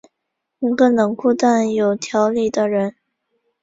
[0.57, 2.95] 一个冷酷但有条理的人。